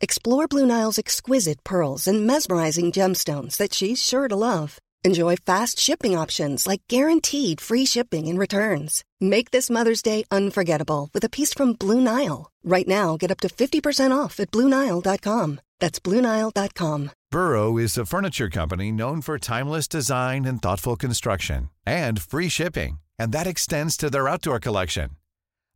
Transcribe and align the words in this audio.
Explore 0.00 0.46
Blue 0.46 0.66
Nile's 0.66 0.98
exquisite 0.98 1.64
pearls 1.64 2.06
and 2.06 2.26
mesmerizing 2.26 2.92
gemstones 2.92 3.56
that 3.56 3.72
she's 3.72 4.02
sure 4.02 4.28
to 4.28 4.36
love. 4.36 4.78
Enjoy 5.04 5.36
fast 5.36 5.78
shipping 5.78 6.14
options 6.16 6.66
like 6.66 6.82
guaranteed 6.88 7.60
free 7.60 7.86
shipping 7.86 8.28
and 8.28 8.38
returns. 8.38 9.04
Make 9.20 9.52
this 9.52 9.70
Mother's 9.70 10.02
Day 10.02 10.24
unforgettable 10.30 11.08
with 11.14 11.24
a 11.24 11.30
piece 11.30 11.54
from 11.54 11.72
Blue 11.74 12.00
Nile. 12.00 12.50
Right 12.62 12.86
now, 12.86 13.16
get 13.16 13.30
up 13.30 13.40
to 13.40 13.48
50% 13.48 14.10
off 14.16 14.38
at 14.38 14.50
BlueNile.com. 14.50 15.60
That's 15.80 16.00
BlueNile.com. 16.00 17.10
Burrow 17.30 17.78
is 17.78 17.96
a 17.96 18.06
furniture 18.06 18.50
company 18.50 18.92
known 18.92 19.22
for 19.22 19.38
timeless 19.38 19.88
design 19.88 20.44
and 20.44 20.60
thoughtful 20.60 20.96
construction 20.96 21.70
and 21.86 22.20
free 22.20 22.48
shipping, 22.48 22.98
and 23.18 23.32
that 23.32 23.46
extends 23.46 23.96
to 23.96 24.10
their 24.10 24.28
outdoor 24.28 24.58
collection. 24.58 25.10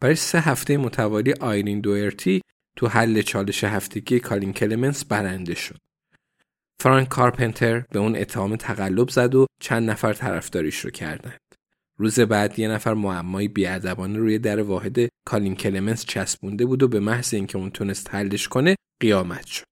برای 0.00 0.14
سه 0.14 0.40
هفته 0.40 0.76
متوالی 0.76 1.32
آیرین 1.32 1.80
دوئرتی 1.80 2.40
تو 2.76 2.88
حل 2.88 3.22
چالش 3.22 3.64
هفتگی 3.64 4.20
کالین 4.20 4.52
کلمنس 4.52 5.04
برنده 5.04 5.54
شد. 5.54 5.78
فرانک 6.80 7.08
کارپنتر 7.08 7.80
به 7.80 7.98
اون 7.98 8.16
اتهام 8.16 8.56
تقلب 8.56 9.08
زد 9.08 9.34
و 9.34 9.46
چند 9.60 9.90
نفر 9.90 10.12
طرفداریش 10.12 10.78
رو 10.78 10.90
کردند. 10.90 11.40
روز 11.98 12.20
بعد 12.20 12.58
یه 12.58 12.68
نفر 12.68 12.94
معمایی 12.94 13.48
بیادبانه 13.48 14.18
روی 14.18 14.38
در 14.38 14.62
واحد 14.62 14.98
کالین 15.26 15.56
کلمنس 15.56 16.04
چسبونده 16.04 16.66
بود 16.66 16.82
و 16.82 16.88
به 16.88 17.00
محض 17.00 17.34
اینکه 17.34 17.58
اون 17.58 17.70
تونست 17.70 18.14
حلش 18.14 18.48
کنه 18.48 18.76
قیامت 19.00 19.46
شد. 19.46 19.64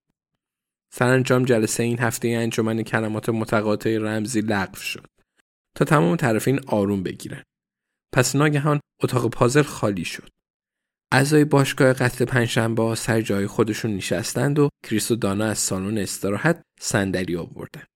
سرانجام 0.93 1.45
جلسه 1.45 1.83
این 1.83 1.99
هفته 1.99 2.27
انجمن 2.27 2.83
کلمات 2.83 3.29
متقاطع 3.29 3.97
رمزی 3.97 4.41
لغو 4.41 4.75
شد 4.75 5.07
تا 5.75 5.85
تمام 5.85 6.15
طرفین 6.15 6.59
آروم 6.67 7.03
بگیرن. 7.03 7.43
پس 8.13 8.35
ناگهان 8.35 8.79
اتاق 9.03 9.29
پازل 9.29 9.61
خالی 9.61 10.05
شد. 10.05 10.29
اعضای 11.11 11.45
باشگاه 11.45 11.93
قتل 11.93 12.25
پنجشنبه 12.25 12.95
سر 12.95 13.21
جای 13.21 13.47
خودشون 13.47 13.95
نشستند 13.95 14.59
و 14.59 14.69
کریس 14.83 15.11
و 15.11 15.15
دانا 15.15 15.45
از 15.45 15.59
سالن 15.59 15.97
استراحت 15.97 16.61
صندلی 16.79 17.35
آوردند. 17.35 17.87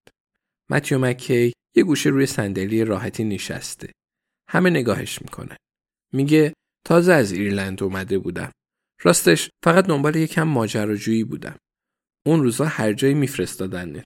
متیو 0.69 0.99
مکی 0.99 1.53
یه 1.75 1.83
گوشه 1.83 2.09
روی 2.09 2.25
صندلی 2.25 2.85
راحتی 2.85 3.23
نشسته. 3.23 3.91
همه 4.49 4.69
نگاهش 4.69 5.21
می‌کنن. 5.21 5.57
میگه 6.13 6.53
تازه 6.85 7.13
از 7.13 7.31
ایرلند 7.31 7.83
اومده 7.83 8.19
بودم. 8.19 8.51
راستش 9.03 9.49
فقط 9.63 9.85
دنبال 9.85 10.15
یکم 10.15 10.43
ماجراجویی 10.43 11.23
بودم. 11.23 11.57
اون 12.25 12.43
روزا 12.43 12.65
هر 12.65 12.93
جایی 12.93 13.13
میفرستادن. 13.13 14.03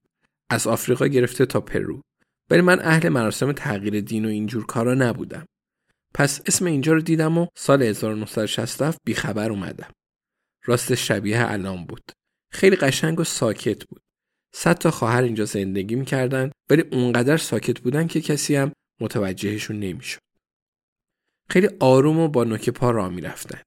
از 0.50 0.68
آفریقا 0.68 1.08
گرفته 1.08 1.46
تا 1.46 1.62
پرو. 1.62 2.02
ولی 2.50 2.62
من 2.62 2.80
اهل 2.80 3.09
مراسم 3.09 3.52
تغییر 3.52 4.02
دین 4.02 4.25
و 4.25 4.28
اینجور 4.28 4.66
کارا 4.66 4.94
نبودم. 4.94 5.46
پس 6.13 6.41
اسم 6.46 6.66
اینجا 6.66 6.94
رو 6.94 7.01
دیدم 7.01 7.38
و 7.38 7.47
سال 7.56 7.84
1967 7.84 8.97
بیخبر 9.06 9.50
اومدم. 9.50 9.91
راست 10.66 10.96
شبیه 10.96 11.51
الان 11.51 11.85
بود. 11.85 12.12
خیلی 12.51 12.75
قشنگ 12.75 13.19
و 13.19 13.24
ساکت 13.24 13.85
بود. 13.85 14.01
صد 14.56 14.78
تا 14.78 14.91
خواهر 14.91 15.24
اینجا 15.24 15.46
زندگی 15.46 15.96
می‌کردن 15.96 16.51
ولی 16.69 16.81
اونقدر 16.81 17.38
ساکت 17.38 17.79
بودن 17.79 18.07
که 18.07 18.22
کسی 18.22 18.56
هم 18.56 18.72
متوجهشون 19.01 19.79
نمی‌شد. 19.79 20.19
خیلی 21.50 21.69
آروم 21.79 22.19
و 22.19 22.28
با 22.28 22.44
نوک 22.44 22.69
پا 22.69 22.91
راه 22.91 23.09
می‌رفتند. 23.09 23.66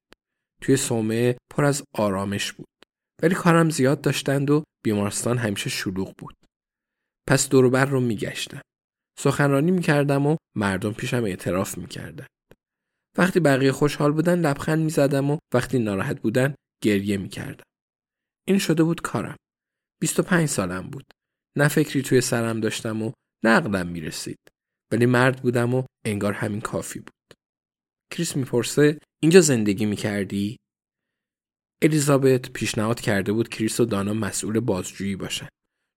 توی 0.60 0.76
صومعه 0.76 1.36
پر 1.50 1.64
از 1.64 1.82
آرامش 1.94 2.52
بود. 2.52 2.68
ولی 3.22 3.34
کارم 3.34 3.70
زیاد 3.70 4.00
داشتند 4.00 4.50
و 4.50 4.62
بیمارستان 4.84 5.38
همیشه 5.38 5.70
شلوغ 5.70 6.14
بود. 6.18 6.36
پس 7.28 7.48
دوروبر 7.48 7.84
رو 7.84 8.00
میگشتم. 8.00 8.60
سخنرانی 9.18 9.70
می‌کردم 9.70 10.26
و 10.26 10.36
مردم 10.56 10.92
پیشم 10.92 11.24
اعتراف 11.24 11.78
می‌کردن. 11.78 12.26
وقتی 13.18 13.40
بقیه 13.40 13.72
خوشحال 13.72 14.12
بودن 14.12 14.38
لبخند 14.38 14.78
می‌زدم 14.84 15.30
و 15.30 15.38
وقتی 15.54 15.78
ناراحت 15.78 16.20
بودن 16.20 16.54
گریه 16.82 17.16
می‌کردم. 17.16 17.64
این 18.48 18.58
شده 18.58 18.82
بود 18.82 19.00
کارم. 19.00 19.36
25 20.00 20.48
سالم 20.48 20.90
بود. 20.90 21.04
نه 21.56 21.68
فکری 21.68 22.02
توی 22.02 22.20
سرم 22.20 22.60
داشتم 22.60 23.02
و 23.02 23.12
نقدم 23.44 23.86
می‌رسید. 23.86 24.38
ولی 24.92 25.06
مرد 25.06 25.42
بودم 25.42 25.74
و 25.74 25.84
انگار 26.06 26.32
همین 26.32 26.60
کافی 26.60 26.98
بود. 26.98 27.34
کریس 28.12 28.36
می‌پرسه 28.36 28.98
اینجا 29.22 29.40
زندگی 29.40 29.86
می‌کردی؟ 29.86 30.56
الیزابت 31.82 32.50
پیشنهاد 32.50 33.00
کرده 33.00 33.32
بود 33.32 33.48
کریس 33.48 33.80
و 33.80 33.84
دانا 33.84 34.14
مسئول 34.14 34.60
بازجویی 34.60 35.16
باشن. 35.16 35.48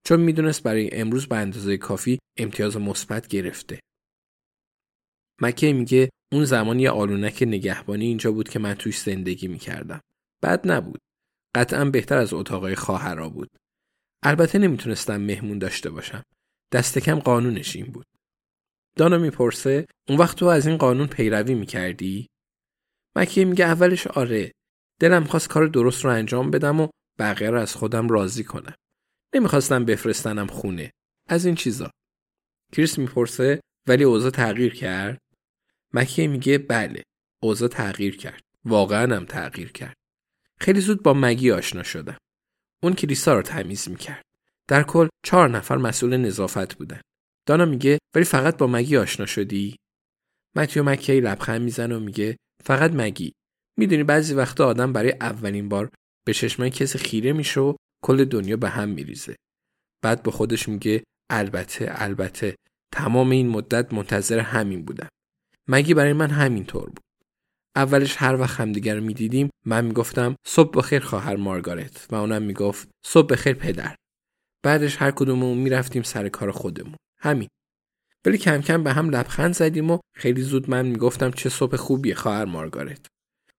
چون 0.07 0.19
می‌دونست 0.19 0.63
برای 0.63 0.89
امروز 0.93 1.27
به 1.27 1.35
اندازه 1.35 1.77
کافی 1.77 2.19
امتیاز 2.39 2.77
مثبت 2.77 3.27
گرفته. 3.27 3.79
مکه 5.41 5.73
میگه 5.73 6.09
اون 6.31 6.45
زمان 6.45 6.79
یه 6.79 6.89
آلونک 6.89 7.43
نگهبانی 7.47 8.05
اینجا 8.05 8.31
بود 8.31 8.49
که 8.49 8.59
من 8.59 8.73
توش 8.73 8.99
زندگی 8.99 9.47
می‌کردم. 9.47 10.01
بد 10.43 10.71
نبود. 10.71 11.01
قطعا 11.55 11.85
بهتر 11.85 12.17
از 12.17 12.33
اتاقای 12.33 12.75
خواهرا 12.75 13.29
بود. 13.29 13.49
البته 14.23 14.59
نمی‌تونستم 14.59 15.21
مهمون 15.21 15.59
داشته 15.59 15.89
باشم. 15.89 16.23
دست 16.71 16.99
کم 16.99 17.19
قانونش 17.19 17.75
این 17.75 17.85
بود. 17.85 18.05
دانا 18.95 19.17
می‌پرسه 19.17 19.85
اون 20.09 20.17
وقت 20.17 20.37
تو 20.37 20.45
از 20.45 20.67
این 20.67 20.77
قانون 20.77 21.07
پیروی 21.07 21.55
می‌کردی؟ 21.55 22.27
مکیه 23.15 23.45
میگه 23.45 23.65
اولش 23.65 24.07
آره. 24.07 24.51
دلم 24.99 25.23
خواست 25.23 25.49
کار 25.49 25.67
درست 25.67 26.05
رو 26.05 26.11
انجام 26.11 26.51
بدم 26.51 26.79
و 26.79 26.87
بقیه 27.19 27.49
رو 27.49 27.59
از 27.59 27.75
خودم 27.75 28.07
راضی 28.07 28.43
کنم. 28.43 28.75
نمی‌خواستم 29.35 29.85
بفرستنم 29.85 30.47
خونه. 30.47 30.91
از 31.27 31.45
این 31.45 31.55
چیزا. 31.55 31.91
کریس 32.73 32.97
می‌پرسه 32.97 33.61
ولی 33.87 34.03
اوضاع 34.03 34.31
تغییر 34.31 34.73
کرد؟ 34.73 35.19
مکیه 35.93 36.27
میگه 36.27 36.57
بله. 36.57 37.03
اوضاع 37.43 37.69
تغییر 37.69 38.17
کرد. 38.17 38.43
واقعا 38.65 39.15
هم 39.15 39.25
تغییر 39.25 39.71
کرد. 39.71 39.95
خیلی 40.59 40.81
زود 40.81 41.03
با 41.03 41.13
مگی 41.13 41.51
آشنا 41.51 41.83
شدم. 41.83 42.17
اون 42.83 42.93
کلیسا 42.93 43.33
رو 43.33 43.41
تمیز 43.41 43.89
می‌کرد. 43.89 44.21
در 44.67 44.83
کل 44.83 45.07
چهار 45.25 45.49
نفر 45.49 45.77
مسئول 45.77 46.17
نظافت 46.17 46.75
بودن. 46.75 47.01
دانا 47.45 47.65
میگه 47.65 47.99
ولی 48.15 48.25
فقط 48.25 48.57
با 48.57 48.67
مگی 48.67 48.97
آشنا 48.97 49.25
شدی؟ 49.25 49.75
متیو 50.55 50.83
مکی 50.83 51.19
لبخند 51.19 51.61
می‌زنه 51.61 51.95
و 51.95 51.99
میگه 51.99 52.37
فقط 52.63 52.91
مگی. 52.91 53.31
می‌دونی 53.77 54.03
بعضی 54.03 54.33
وقتا 54.33 54.67
آدم 54.67 54.93
برای 54.93 55.13
اولین 55.21 55.69
بار 55.69 55.89
به 56.25 56.33
چشمای 56.33 56.69
کسی 56.69 56.97
خیره 56.97 57.33
میشه 57.33 57.59
و 57.61 57.75
کل 58.03 58.25
دنیا 58.25 58.57
به 58.57 58.69
هم 58.69 58.89
میریزه. 58.89 59.35
بعد 60.03 60.23
به 60.23 60.31
خودش 60.31 60.69
میگه 60.69 61.03
البته 61.29 61.85
البته 61.89 62.55
تمام 62.93 63.29
این 63.29 63.47
مدت 63.47 63.93
منتظر 63.93 64.39
همین 64.39 64.85
بودم. 64.85 65.09
مگی 65.71 65.93
برای 65.93 66.13
من 66.13 66.29
همین 66.29 66.65
طور 66.65 66.85
بود. 66.85 66.99
اولش 67.75 68.15
هر 68.17 68.35
وقت 68.35 68.59
همدیگر 68.59 68.95
رو 68.95 69.03
می‌دیدیم 69.03 69.49
من 69.65 69.85
می‌گفتم 69.85 70.35
صبح 70.47 70.77
بخیر 70.77 70.99
خواهر 70.99 71.35
مارگارت 71.35 72.07
و 72.09 72.15
اونم 72.15 72.41
می‌گفت 72.41 72.89
صبح 73.05 73.27
بخیر 73.27 73.53
پدر. 73.53 73.95
بعدش 74.63 75.01
هر 75.01 75.11
کدوممون 75.11 75.57
می‌رفتیم 75.57 76.03
سر 76.03 76.29
کار 76.29 76.51
خودمون. 76.51 76.95
همین. 77.19 77.49
ولی 78.25 78.37
کم 78.37 78.61
کم 78.61 78.83
به 78.83 78.93
هم 78.93 79.09
لبخند 79.09 79.53
زدیم 79.53 79.91
و 79.91 79.99
خیلی 80.15 80.41
زود 80.41 80.69
من 80.69 80.85
می‌گفتم 80.85 81.31
چه 81.31 81.49
صبح 81.49 81.75
خوبیه 81.75 82.15
خواهر 82.15 82.45
مارگارت. 82.45 83.05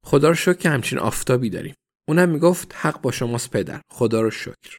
خدا 0.05 0.29
رو 0.29 0.35
شکر 0.35 0.53
که 0.53 0.71
همچین 0.71 0.99
آفتابی 0.99 1.51
داریم. 1.51 1.75
اونم 2.09 2.29
می‌گفت 2.29 2.73
حق 2.75 3.01
با 3.01 3.11
شماست 3.11 3.51
پدر. 3.51 3.81
خدا 3.93 4.21
رو 4.21 4.31
شکر. 4.31 4.79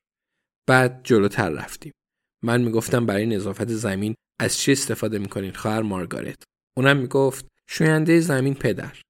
بعد 0.67 1.01
جلوتر 1.03 1.49
رفتیم. 1.49 1.91
من 2.43 2.61
می‌گفتم 2.61 3.05
برای 3.05 3.25
نظافت 3.25 3.67
زمین 3.67 4.15
از 4.39 4.57
چی 4.57 4.71
استفاده 4.71 5.19
می‌کنین 5.19 5.53
خواهر 5.53 5.81
مارگارت. 5.81 6.43
اونم 6.77 6.97
می‌گفت 6.97 7.47
شوینده 7.67 8.19
زمین 8.19 8.53
پدر. 8.53 9.01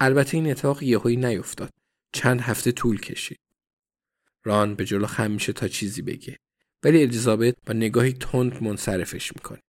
البته 0.00 0.36
این 0.36 0.50
اتفاق 0.50 0.82
یهویی 0.82 1.16
نیفتاد. 1.16 1.70
چند 2.12 2.40
هفته 2.40 2.72
طول 2.72 3.00
کشید. 3.00 3.38
ران 4.44 4.74
به 4.74 4.84
جلو 4.84 5.06
خم 5.06 5.30
میشه 5.30 5.52
تا 5.52 5.68
چیزی 5.68 6.02
بگه. 6.02 6.36
ولی 6.82 7.02
الیزابت 7.02 7.54
با 7.66 7.72
نگاهی 7.72 8.12
تند 8.12 8.62
منصرفش 8.62 9.32
می‌کنه. 9.36 9.60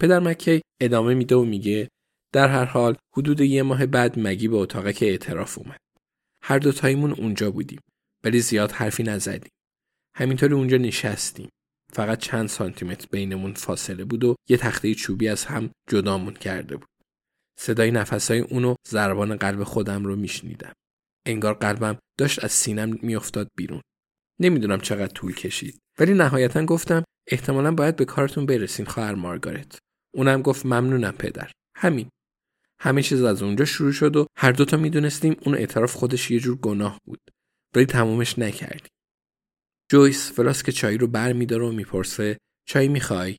پدر 0.00 0.18
مکی 0.18 0.62
ادامه 0.80 1.14
میده 1.14 1.36
و 1.36 1.44
میگه 1.44 1.88
در 2.32 2.48
هر 2.48 2.64
حال 2.64 2.96
حدود 3.16 3.40
یه 3.40 3.62
ماه 3.62 3.86
بعد 3.86 4.18
مگی 4.18 4.48
به 4.48 4.56
اتاق 4.56 4.92
که 4.92 5.06
اعتراف 5.06 5.58
اومد. 5.58 5.80
هر 6.42 6.58
دو 6.58 6.72
تایمون 6.72 7.12
اونجا 7.12 7.50
بودیم 7.50 7.80
ولی 8.24 8.40
زیاد 8.40 8.72
حرفی 8.72 9.02
نزدیم. 9.02 9.52
همینطور 10.16 10.54
اونجا 10.54 10.76
نشستیم. 10.76 11.48
فقط 11.92 12.18
چند 12.18 12.48
سانتیمتر 12.48 13.06
بینمون 13.10 13.54
فاصله 13.54 14.04
بود 14.04 14.24
و 14.24 14.34
یه 14.48 14.56
تخته 14.56 14.94
چوبی 14.94 15.28
از 15.28 15.44
هم 15.44 15.70
جدامون 15.88 16.34
کرده 16.34 16.76
بود. 16.76 16.88
صدای 17.58 17.90
نفسهای 17.90 18.40
اونو 18.40 18.74
ضربان 18.88 19.36
قلب 19.36 19.64
خودم 19.64 20.04
رو 20.04 20.16
میشنیدم. 20.16 20.72
انگار 21.26 21.54
قلبم 21.54 21.98
داشت 22.18 22.44
از 22.44 22.52
سینم 22.52 22.98
میافتاد 23.02 23.48
بیرون. 23.56 23.80
نمی‌دونم 24.40 24.80
چقدر 24.80 25.12
طول 25.12 25.34
کشید 25.34 25.78
ولی 25.98 26.14
نهایتا 26.14 26.64
گفتم 26.64 27.04
احتمالا 27.26 27.74
باید 27.74 27.96
به 27.96 28.04
کارتون 28.04 28.46
برسین 28.46 28.86
خواهر 28.86 29.14
مارگارت. 29.14 29.78
اونم 30.14 30.42
گفت 30.42 30.66
ممنونم 30.66 31.12
پدر. 31.12 31.50
همین. 31.76 32.08
همه 32.80 33.02
چیز 33.02 33.22
از 33.22 33.42
اونجا 33.42 33.64
شروع 33.64 33.92
شد 33.92 34.16
و 34.16 34.26
هر 34.36 34.52
دوتا 34.52 34.76
می‌دونستیم 34.76 35.36
اون 35.40 35.54
اعتراف 35.54 35.94
خودش 35.94 36.30
یه 36.30 36.40
جور 36.40 36.56
گناه 36.56 36.98
بود. 37.04 37.20
ولی 37.74 37.86
تمومش 37.86 38.38
نکردیم. 38.38 38.90
جویس 39.92 40.32
فلاسک 40.32 40.70
چای 40.70 40.98
رو 40.98 41.06
بر 41.06 41.32
میداره 41.32 41.66
و 41.66 41.72
می‌پرسه 41.72 42.38
چای 42.68 42.88
می‌خوای؟ 42.88 43.36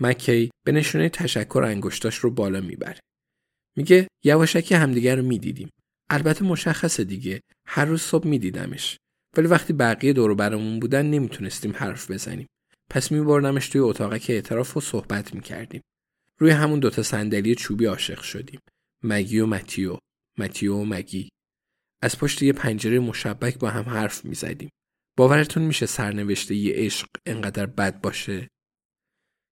مکی 0.00 0.50
به 0.66 0.72
نشونه 0.72 1.08
تشکر 1.08 1.62
انگشتاش 1.66 2.18
رو 2.18 2.30
بالا 2.30 2.60
می‌بره. 2.60 3.00
میگه 3.76 4.08
یواشکی 4.24 4.74
همدیگر 4.74 5.16
رو 5.16 5.22
می‌دیدیم. 5.22 5.70
البته 6.10 6.44
مشخصه 6.44 7.04
دیگه 7.04 7.40
هر 7.66 7.84
روز 7.84 8.02
صبح 8.02 8.28
میدیدمش. 8.28 8.96
ولی 9.36 9.46
وقتی 9.46 9.72
بقیه 9.72 10.12
دور 10.12 10.34
برامون 10.34 10.80
بودن 10.80 11.06
نمی‌تونستیم 11.06 11.72
حرف 11.76 12.10
بزنیم. 12.10 12.46
پس 12.90 13.12
میبردمش 13.12 13.68
توی 13.68 13.80
اتاق 13.80 14.18
که 14.18 14.32
اعتراف 14.32 14.76
و 14.76 14.80
صحبت 14.80 15.34
می‌کردیم. 15.34 15.82
روی 16.38 16.50
همون 16.50 16.78
دوتا 16.78 17.02
صندلی 17.02 17.54
چوبی 17.54 17.84
عاشق 17.84 18.20
شدیم. 18.20 18.60
مگی 19.02 19.40
و 19.40 19.46
متیو. 19.46 19.98
متیو 20.38 20.76
و 20.76 20.84
مگی. 20.84 21.28
از 22.02 22.18
پشت 22.18 22.42
یه 22.42 22.52
پنجره 22.52 22.98
مشبک 22.98 23.58
با 23.58 23.70
هم 23.70 23.84
حرف 23.84 24.24
می‌زدیم. 24.24 24.70
باورتون 25.18 25.62
میشه 25.62 25.86
سرنوشته 25.86 26.54
یه 26.54 26.74
عشق 26.74 27.08
انقدر 27.26 27.66
بد 27.66 28.00
باشه؟ 28.00 28.48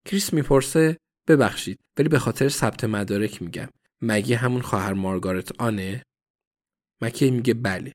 کریس 0.09 0.33
می‌پرسه 0.33 0.97
ببخشید 1.29 1.79
ولی 1.99 2.09
به 2.09 2.19
خاطر 2.19 2.49
ثبت 2.49 2.85
مدارک 2.85 3.43
میگم. 3.43 3.69
مگی 4.03 4.35
همون 4.35 4.63
خواهر 4.63 4.93
مارگارت 4.93 5.61
آنه؟ 5.61 6.03
مکی 7.03 7.31
میگه 7.31 7.55
بله. 7.55 7.93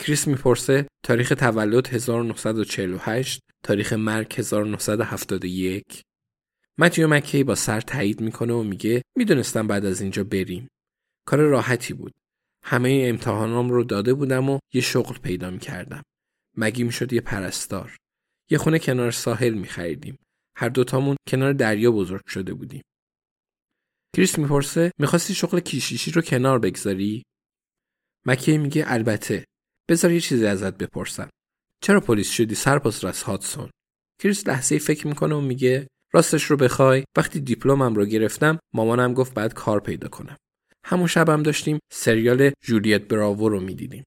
کریس 0.00 0.28
می‌پرسه 0.28 0.86
تاریخ 1.04 1.28
تولد 1.28 1.86
1948 1.88 3.40
تاریخ 3.64 3.92
مرگ 3.92 4.34
1971 4.38 6.02
متیو 6.78 7.08
مکی 7.08 7.44
با 7.44 7.54
سر 7.54 7.80
تایید 7.80 8.20
می‌کنه 8.20 8.52
و 8.52 8.62
میگه 8.62 9.02
می‌دونستم 9.16 9.66
بعد 9.66 9.84
از 9.84 10.00
اینجا 10.00 10.24
بریم 10.24 10.68
کار 11.26 11.40
راحتی 11.40 11.94
بود 11.94 12.14
همه 12.64 13.04
امتحانام 13.08 13.70
رو 13.70 13.84
داده 13.84 14.14
بودم 14.14 14.50
و 14.50 14.58
یه 14.74 14.80
شغل 14.80 15.18
پیدا 15.18 15.50
می‌کردم 15.50 16.02
مگی 16.58 16.84
می‌شد 16.84 17.12
یه 17.12 17.20
پرستار. 17.20 17.96
یه 18.50 18.58
خونه 18.58 18.78
کنار 18.78 19.10
ساحل 19.10 19.54
میخریدیم. 19.54 20.18
هر 20.56 20.68
دوتامون 20.68 21.16
کنار 21.28 21.52
دریا 21.52 21.92
بزرگ 21.92 22.26
شده 22.26 22.54
بودیم. 22.54 22.82
کریس 24.16 24.38
می‌پرسه 24.38 24.92
می‌خواستی 24.98 25.34
شغل 25.34 25.60
کیشیشی 25.60 26.10
رو 26.10 26.22
کنار 26.22 26.58
بگذاری؟ 26.58 27.22
مکی 28.26 28.58
میگه 28.58 28.84
البته. 28.86 29.44
بذار 29.88 30.10
یه 30.12 30.20
چیزی 30.20 30.46
ازت 30.46 30.78
بپرسم. 30.78 31.30
چرا 31.80 32.00
پلیس 32.00 32.30
شدی 32.30 32.54
سرپاس 32.54 33.04
رس 33.04 33.22
هاتسون 33.22 33.70
کریس 34.22 34.48
لحظه 34.48 34.78
فکر 34.78 35.06
می‌کنه 35.06 35.34
و 35.34 35.40
میگه 35.40 35.88
راستش 36.12 36.44
رو 36.44 36.56
بخوای. 36.56 37.04
وقتی 37.16 37.40
دیپلمم 37.40 37.94
رو 37.94 38.06
گرفتم 38.06 38.58
مامانم 38.74 39.14
گفت 39.14 39.34
بعد 39.34 39.54
کار 39.54 39.80
پیدا 39.80 40.08
کنم. 40.08 40.36
همون 40.84 41.06
شبم 41.06 41.42
داشتیم 41.42 41.78
سریال 41.92 42.50
جولیت 42.64 43.08
براوو 43.08 43.48
رو 43.48 43.60
می‌دیدیم. 43.60 44.04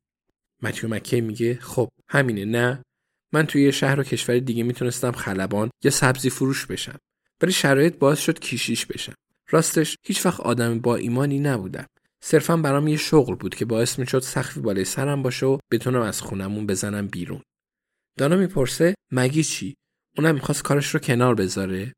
متیو 0.61 0.89
مکی 0.89 1.21
میگه 1.21 1.55
خب 1.61 1.89
همینه 2.09 2.45
نه؟ 2.45 2.83
من 3.33 3.45
توی 3.45 3.63
یه 3.63 3.71
شهر 3.71 3.99
و 3.99 4.03
کشور 4.03 4.39
دیگه 4.39 4.63
می‌تونستم 4.63 5.11
خلبان 5.11 5.69
یا 5.83 5.91
سبزی 5.91 6.29
فروش 6.29 6.65
بشم 6.65 6.97
ولی 7.41 7.51
شرایط 7.51 7.97
باعث 7.97 8.19
شد 8.19 8.39
کیشیش 8.39 8.85
بشم. 8.85 9.13
راستش 9.49 9.95
هیچ 10.05 10.25
وقت 10.25 10.39
آدم 10.39 10.79
با 10.79 10.95
ایمانی 10.95 11.39
نبودم. 11.39 11.85
صرفا 12.23 12.57
برام 12.57 12.87
یه 12.87 12.97
شغل 12.97 13.35
بود 13.35 13.55
که 13.55 13.65
باعث 13.65 13.99
می‌شد 13.99 14.19
سخفی 14.19 14.59
بالای 14.59 14.85
سرم 14.85 15.23
باشه 15.23 15.45
و 15.45 15.57
بتونم 15.71 16.01
از 16.01 16.21
خونمون 16.21 16.67
بزنم 16.67 17.07
بیرون. 17.07 17.41
دانا 18.17 18.35
می‌پرسه 18.35 18.95
مگی 19.11 19.43
چی؟ 19.43 19.75
اونم 20.17 20.35
می‌خواست 20.35 20.63
کارش 20.63 20.87
رو 20.87 20.99
کنار 20.99 21.35
بذاره؟ 21.35 21.93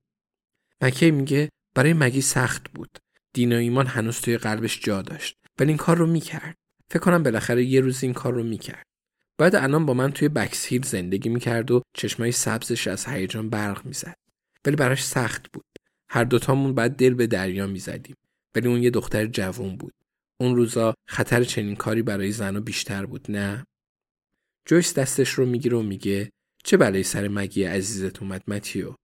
مکی 0.81 1.12
میگه 1.12 1.50
برای 1.75 1.94
مگی 1.94 2.21
سخت 2.21 2.71
بود. 2.71 2.98
دین 3.33 3.54
و 3.54 3.56
ایمان 3.56 3.88
هنوز 3.88 4.21
توی 4.21 4.38
قلبش 4.38 4.80
جا 4.83 5.01
داشت 5.01 5.36
ولی 5.60 5.69
این 5.69 5.77
کار 5.77 5.98
رو 5.98 6.07
می‌کرد. 6.07 6.56
فکر 6.89 7.00
کنم 7.00 7.24
بالاخره 7.24 7.65
یه 7.65 7.81
روز 7.81 8.03
این 8.03 8.13
کار 8.13 8.33
رو 8.33 8.44
می‌کرد. 8.44 8.85
بعد 9.38 9.56
الان 9.56 9.85
با 9.85 9.94
من 9.94 10.12
توی 10.12 10.30
بکسهیل 10.30 10.85
زندگی 10.85 11.30
می‌کرد 11.30 11.71
و 11.71 11.81
چشمای 11.94 12.31
سبزش 12.31 12.88
از 12.88 13.06
هیجان 13.06 13.50
برق 13.50 13.85
می‌زد. 13.85 14.15
ولی 14.65 14.75
براش 14.75 15.03
سخت 15.06 15.51
بود. 15.53 15.65
هر 16.09 16.24
دوتامون 16.24 16.74
بعد 16.74 16.95
دل 16.95 17.13
به 17.13 17.27
دریا 17.27 17.68
می‌زدیم. 17.68 18.15
ولی 18.56 18.68
اون 18.68 18.83
یه 18.83 18.89
دختر 18.89 19.25
جوون 19.25 19.77
بود. 19.77 19.94
اون 20.38 20.56
روزا 20.56 20.94
خطر 21.07 21.44
چنین 21.44 21.75
کاری 21.75 22.01
برای 22.01 22.31
زنها 22.31 22.62
بیشتر 22.62 23.06
بود 23.06 23.31
نه؟ 23.31 23.65
جویس 24.65 24.94
دستش 24.94 25.29
رو 25.29 25.45
می‌گیره 25.45 25.77
و 25.77 25.81
میگه 25.81 26.31
چه 26.63 26.77
بلایی 26.77 27.03
سر 27.03 27.27
مگی 27.27 27.63
عزیزت 27.63 28.21
اومد 28.21 28.44
متیو؟ 28.47 28.95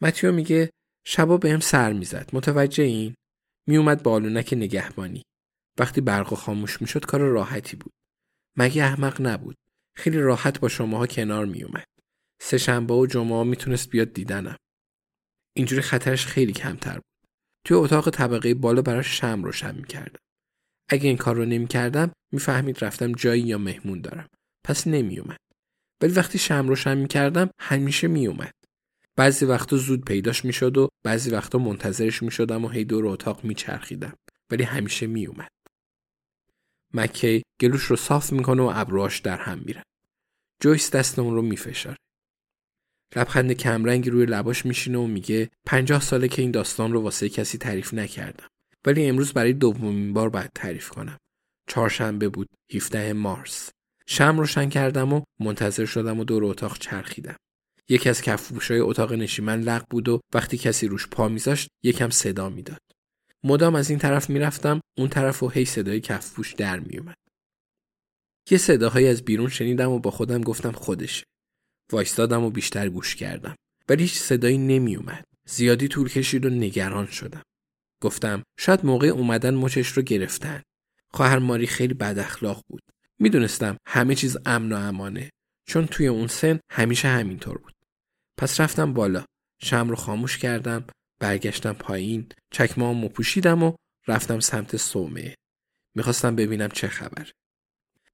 متیو 0.00 0.32
میگه 0.32 0.70
شبا 1.04 1.36
بهم 1.36 1.60
سر 1.60 1.92
می‌زد. 1.92 2.30
متوجه 2.32 2.84
این 2.84 3.14
میومد 3.66 4.02
بالونک 4.02 4.54
نگهبانی. 4.56 5.22
وقتی 5.78 6.00
برق 6.00 6.34
خاموش 6.34 6.80
می‌شد 6.82 7.04
کار 7.04 7.20
راحتی 7.20 7.76
بود. 7.76 7.92
مگه 8.56 8.84
احمق 8.84 9.20
نبود. 9.20 9.56
خیلی 9.96 10.18
راحت 10.18 10.60
با 10.60 10.68
شماها 10.68 11.06
کنار 11.06 11.46
میومد 11.46 11.86
سه 12.42 12.58
شنبه 12.58 12.94
و 12.94 13.06
جمعه 13.06 13.44
می‌تونست 13.44 13.90
بیاد 13.90 14.12
دیدنم. 14.12 14.56
اینجوری 15.56 15.82
خطرش 15.82 16.26
خیلی 16.26 16.52
کمتر 16.52 16.94
بود. 16.94 17.28
توی 17.64 17.76
اتاق 17.76 18.10
طبقه 18.10 18.54
بالا 18.54 18.82
براش 18.82 19.20
شم 19.20 19.44
روشن 19.44 19.74
می‌کردم. 19.74 20.20
اگه 20.88 21.08
این 21.08 21.16
کار 21.16 21.36
رو 21.36 21.44
نمی‌کردم 21.44 22.12
می‌فهمید 22.32 22.84
رفتم 22.84 23.12
جایی 23.12 23.42
یا 23.42 23.58
مهمون 23.58 24.00
دارم. 24.00 24.28
پس 24.64 24.86
نمیومد 24.86 25.38
ولی 26.02 26.12
وقتی 26.12 26.38
شم 26.38 26.68
روشن 26.68 26.98
می‌کردم 26.98 27.50
همیشه 27.60 28.08
میومد 28.08 28.54
بعضی 29.16 29.44
وقتا 29.44 29.76
زود 29.76 30.04
پیداش 30.04 30.44
می‌شد 30.44 30.78
و 30.78 30.88
بعضی 31.04 31.30
وقتا 31.30 31.58
منتظرش 31.58 32.22
می‌شدم 32.22 32.64
و 32.64 32.68
هی 32.68 32.84
دور 32.84 33.06
اتاق 33.06 33.44
میچرخیدم. 33.44 34.14
ولی 34.50 34.62
همیشه 34.62 35.06
میومد 35.06 35.48
مکی 36.96 37.42
گلوش 37.60 37.84
رو 37.84 37.96
صاف 37.96 38.32
می‌کنه 38.32 38.62
و 38.62 38.72
ابروهاش 38.74 39.18
در 39.18 39.38
هم 39.38 39.58
میره 39.64 39.82
جویس 40.60 40.90
دست 40.90 41.18
اون 41.18 41.34
رو 41.34 41.42
میفشاره. 41.42 41.96
لبخند 43.16 43.52
کمرنگی 43.52 44.10
روی 44.10 44.26
لباش 44.26 44.66
میشینه 44.66 44.98
و 44.98 45.06
میگه 45.06 45.50
پنجاه 45.66 46.00
ساله 46.00 46.28
که 46.28 46.42
این 46.42 46.50
داستان 46.50 46.92
رو 46.92 47.00
واسه 47.00 47.28
کسی 47.28 47.58
تعریف 47.58 47.94
نکردم. 47.94 48.48
ولی 48.84 49.06
امروز 49.06 49.32
برای 49.32 49.52
دومین 49.52 50.12
بار 50.12 50.28
باید 50.28 50.50
تعریف 50.54 50.88
کنم. 50.88 51.18
چهارشنبه 51.68 52.28
بود 52.28 52.48
17 52.74 53.12
مارس. 53.12 53.70
شم 54.06 54.38
روشن 54.38 54.68
کردم 54.68 55.12
و 55.12 55.22
منتظر 55.40 55.84
شدم 55.84 56.20
و 56.20 56.24
دور 56.24 56.44
اتاق 56.44 56.78
چرخیدم. 56.78 57.36
یکی 57.88 58.08
از 58.08 58.22
کفپوشای 58.22 58.78
اتاق 58.78 59.12
نشیمن 59.12 59.60
لق 59.60 59.84
بود 59.90 60.08
و 60.08 60.20
وقتی 60.34 60.58
کسی 60.58 60.88
روش 60.88 61.06
پا 61.06 61.28
میذاشت 61.28 61.68
یکم 61.82 62.10
صدا 62.10 62.48
می‌داد. 62.48 62.80
مدام 63.46 63.74
از 63.74 63.90
این 63.90 63.98
طرف 63.98 64.30
می‌رفتم 64.30 64.80
اون 64.98 65.08
طرف 65.08 65.42
و 65.42 65.48
هی 65.48 65.64
صدای 65.64 66.00
کفپوش 66.00 66.54
در 66.54 66.80
میومد 66.80 67.16
یه 68.50 68.58
صداهایی 68.58 69.08
از 69.08 69.22
بیرون 69.22 69.48
شنیدم 69.48 69.90
و 69.90 69.98
با 69.98 70.10
خودم 70.10 70.40
گفتم 70.40 70.72
خودشه. 70.72 71.24
وایستادم 71.92 72.44
و 72.44 72.50
بیشتر 72.50 72.88
گوش 72.88 73.16
کردم. 73.16 73.54
ولی 73.88 74.02
هیچ 74.02 74.18
صدایی 74.18 74.58
نمیومد 74.58 75.24
زیادی 75.48 75.88
طول 75.88 76.08
کشید 76.08 76.46
و 76.46 76.50
نگران 76.50 77.06
شدم. 77.06 77.42
گفتم 78.02 78.42
شاید 78.58 78.86
موقع 78.86 79.06
اومدن 79.06 79.54
مچش 79.54 79.88
رو 79.88 80.02
گرفتن. 80.02 80.62
خواهر 81.12 81.38
ماری 81.38 81.66
خیلی 81.66 81.94
بد 81.94 82.18
اخلاق 82.18 82.62
بود. 82.68 82.82
می‌دونستم 83.18 83.76
همه 83.86 84.14
چیز 84.14 84.36
امن 84.46 84.72
و 84.72 84.76
امانه. 84.76 85.30
چون 85.68 85.86
توی 85.86 86.06
اون 86.06 86.26
سن 86.26 86.60
همیشه 86.70 87.08
همینطور 87.08 87.58
بود. 87.58 87.74
پس 88.38 88.60
رفتم 88.60 88.92
بالا. 88.92 89.24
شم 89.62 89.88
رو 89.88 89.96
خاموش 89.96 90.38
کردم. 90.38 90.84
برگشتم 91.20 91.72
پایین 91.72 92.28
چکمامو 92.50 93.08
پوشیدم 93.08 93.62
و 93.62 93.76
رفتم 94.08 94.40
سمت 94.40 94.76
صومعه 94.76 95.34
می‌خواستم 95.96 96.36
ببینم 96.36 96.68
چه 96.68 96.88
خبر 96.88 97.30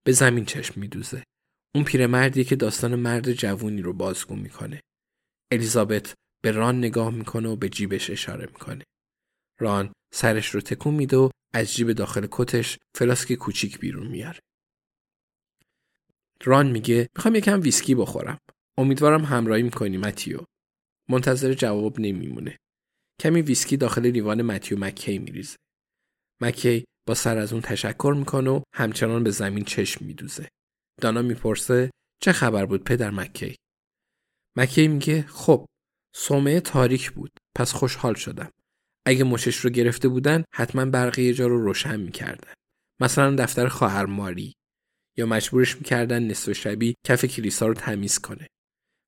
به 0.04 0.12
زمین 0.12 0.44
چشم 0.44 0.80
میدوزه 0.80 1.22
اون 1.74 1.84
پیرمردی 1.84 2.44
که 2.44 2.56
داستان 2.56 2.94
مرد 2.94 3.32
جوونی 3.32 3.82
رو 3.82 3.92
بازگو 3.92 4.36
می‌کنه. 4.36 4.80
الیزابت 5.52 6.14
به 6.42 6.50
ران 6.50 6.78
نگاه 6.78 7.10
می‌کنه 7.10 7.48
و 7.48 7.56
به 7.56 7.68
جیبش 7.68 8.10
اشاره 8.10 8.46
می‌کنه. 8.46 8.84
ران 9.60 9.92
سرش 10.14 10.48
رو 10.48 10.60
تکون 10.60 10.94
میده 10.94 11.16
و 11.16 11.30
از 11.54 11.74
جیب 11.74 11.92
داخل 11.92 12.26
کتش 12.30 12.78
فلاسک 12.96 13.32
کوچیک 13.32 13.78
بیرون 13.78 14.06
میاره. 14.06 14.38
ران 16.44 16.70
میگه 16.70 17.08
می‌خوام 17.16 17.34
یکم 17.34 17.60
ویسکی 17.60 17.94
بخورم. 17.94 18.38
امیدوارم 18.78 19.24
همراهی 19.24 19.62
می‌کنی 19.62 19.96
متیو. 19.96 20.38
منتظر 21.08 21.54
جواب 21.54 22.00
نمیمونه. 22.00 22.58
کمی 23.20 23.42
ویسکی 23.42 23.76
داخل 23.76 24.06
لیوان 24.06 24.42
متیو 24.42 24.78
مکی 24.78 25.18
میریزه. 25.18 25.56
مکی 26.42 26.84
با 27.08 27.14
سر 27.14 27.38
از 27.38 27.52
اون 27.52 27.62
تشکر 27.62 28.14
می‌کنه 28.18 28.50
و 28.50 28.62
همچنان 28.74 29.24
به 29.24 29.30
زمین 29.30 29.64
چشم 29.64 30.04
میدوزه. 30.04 30.48
دانا 31.00 31.22
می‌پرسه 31.22 31.90
چه 32.22 32.32
خبر 32.32 32.66
بود 32.66 32.84
پدر 32.84 33.10
مکی؟ 33.10 33.56
مکی 34.56 34.88
میگه 34.88 35.22
خب 35.22 35.66
سومه 36.14 36.60
تاریک 36.60 37.10
بود 37.10 37.30
پس 37.56 37.72
خوشحال 37.72 38.14
شدم. 38.14 38.50
اگه 39.06 39.24
مشش 39.24 39.56
رو 39.56 39.70
گرفته 39.70 40.08
بودن 40.08 40.44
حتما 40.54 40.84
برقی 40.84 41.32
جا 41.32 41.46
رو 41.46 41.64
روشن 41.64 42.00
می‌کردن. 42.00 42.52
مثلا 43.00 43.36
دفتر 43.38 43.68
خواهر 43.68 44.06
ماری 44.06 44.52
یا 45.16 45.26
مجبورش 45.26 45.76
می‌کردن 45.76 46.22
نصف 46.22 46.52
شبی 46.52 46.94
کف 47.06 47.24
کلیسا 47.24 47.66
رو 47.66 47.74
تمیز 47.74 48.18
کنه. 48.18 48.46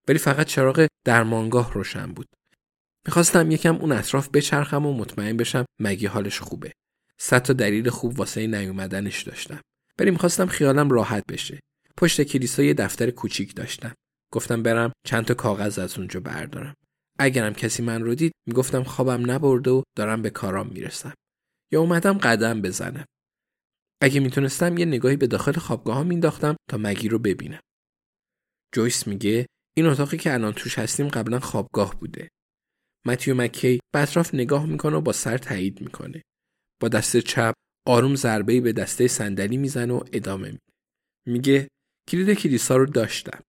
ولی 0.08 0.18
فقط 0.18 0.46
چراغ 0.46 0.86
درمانگاه 1.04 1.72
روشن 1.72 2.12
بود. 2.12 2.26
می‌خواستم 3.06 3.50
یکم 3.50 3.76
اون 3.76 3.92
اطراف 3.92 4.28
بچرخم 4.28 4.86
و 4.86 4.92
مطمئن 4.92 5.36
بشم 5.36 5.64
مگی 5.80 6.06
حالش 6.06 6.40
خوبه. 6.40 6.72
صد 7.20 7.42
تا 7.42 7.52
دلیل 7.52 7.90
خوب 7.90 8.18
واسه 8.18 8.46
نیومدنش 8.46 9.22
داشتم. 9.22 9.60
ولی 9.98 10.10
می‌خواستم 10.10 10.46
خیالم 10.46 10.90
راحت 10.90 11.24
بشه. 11.28 11.60
پشت 11.96 12.22
کلیسا 12.22 12.62
یه 12.62 12.74
دفتر 12.74 13.10
کوچیک 13.10 13.54
داشتم. 13.54 13.94
گفتم 14.32 14.62
برم 14.62 14.92
چند 15.06 15.24
تا 15.24 15.34
کاغذ 15.34 15.78
از 15.78 15.98
اونجا 15.98 16.20
بردارم. 16.20 16.74
اگرم 17.18 17.52
کسی 17.52 17.82
من 17.82 18.02
رو 18.02 18.14
دید 18.14 18.32
می‌گفتم 18.46 18.82
خوابم 18.82 19.30
نبرده 19.30 19.70
و 19.70 19.82
دارم 19.96 20.22
به 20.22 20.30
کارام 20.30 20.68
می‌رسم. 20.68 21.14
یا 21.72 21.80
اومدم 21.80 22.18
قدم 22.18 22.62
بزنم. 22.62 23.04
اگه 24.02 24.20
می‌تونستم 24.20 24.78
یه 24.78 24.84
نگاهی 24.84 25.16
به 25.16 25.26
داخل 25.26 25.52
خوابگاه 25.52 25.96
ها 25.96 26.04
مینداختم 26.04 26.56
تا 26.70 26.76
مگی 26.76 27.08
رو 27.08 27.18
ببینم. 27.18 27.60
جویس 28.74 29.06
میگه 29.06 29.46
این 29.76 29.86
اتاقی 29.86 30.16
که 30.16 30.34
الان 30.34 30.52
توش 30.52 30.78
هستیم 30.78 31.08
قبلا 31.08 31.40
خوابگاه 31.40 32.00
بوده. 32.00 32.28
متیو 33.06 33.34
مکی 33.34 33.80
به 33.94 34.00
اطراف 34.00 34.34
نگاه 34.34 34.66
می‌کنه 34.66 34.96
و 34.96 35.00
با 35.00 35.12
سر 35.12 35.38
تایید 35.38 35.80
می‌کنه. 35.80 36.22
با 36.82 36.88
دست 36.88 37.16
چپ 37.16 37.54
آروم 37.88 38.14
ضربه‌ای 38.14 38.60
به 38.60 38.72
دسته 38.72 39.08
صندلی 39.08 39.56
می‌زنه 39.56 39.94
و 39.94 40.00
ادامه 40.12 40.48
میده. 40.48 40.60
میگه 41.26 41.68
کلید 42.08 42.38
کلیسا 42.38 42.76
رو 42.76 42.86
داشتم. 42.86 43.40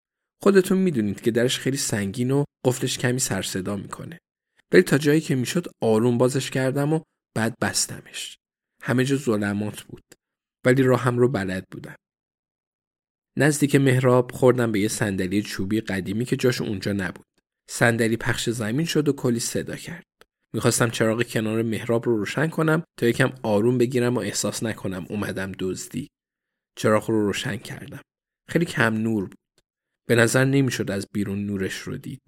خودتون 0.44 0.78
می‌دونید 0.78 1.22
که 1.22 1.32
درش 1.32 1.60
خیلی 1.60 1.78
سنگین 1.78 2.32
و 2.32 2.44
قفلش 2.66 2.98
کمی 2.98 3.20
سر 3.20 3.42
صدا 3.42 3.76
می‌کنه. 3.76 4.20
ولی 4.74 4.84
تا 4.84 4.98
جایی 4.98 5.22
که 5.22 5.36
می‌شد 5.36 5.68
آروم 5.84 6.18
بازش 6.18 6.52
کردم 6.52 6.94
و 6.94 7.00
بعد 7.36 7.56
بستمش. 7.62 8.38
همه 8.82 9.06
جا 9.06 9.16
ظلمات 9.16 9.82
بود. 9.82 10.04
ولی 10.66 10.84
راهم 10.84 11.18
رو 11.18 11.28
بلد 11.30 11.66
بودم. 11.72 11.96
نزدیک 13.38 13.76
محراب 13.76 14.32
خوردم 14.32 14.72
به 14.72 14.80
یه 14.80 14.88
صندلی 14.88 15.42
چوبی 15.42 15.82
قدیمی 15.82 16.26
که 16.26 16.36
جاش 16.36 16.62
اونجا 16.62 16.94
نبود. 16.94 17.26
صندلی 17.70 18.18
پخش 18.18 18.50
زمین 18.50 18.86
شد 18.86 19.08
و 19.08 19.14
کلی 19.14 19.40
صدا 19.40 19.76
کرد. 19.76 20.06
می‌خواستم 20.54 20.90
چراغ 20.90 21.24
کنار 21.24 21.62
محراب 21.62 22.06
رو 22.06 22.18
روشن 22.18 22.48
کنم 22.48 22.84
تا 23.00 23.06
یکم 23.06 23.34
آروم 23.44 23.78
بگیرم 23.78 24.16
و 24.16 24.20
احساس 24.20 24.64
نکنم 24.64 25.06
اومدم 25.10 25.52
دزدی. 25.60 26.08
چراغ 26.78 27.10
رو 27.10 27.26
روشن 27.26 27.58
کردم. 27.58 28.02
خیلی 28.50 28.66
کم 28.66 28.94
نور 28.94 29.26
بود. 29.26 29.38
به 30.08 30.16
نظر 30.16 30.46
نمی‌شد 30.46 30.92
از 30.92 31.08
بیرون 31.14 31.46
نورش 31.46 31.78
رو 31.78 31.98
دید. 31.98 32.22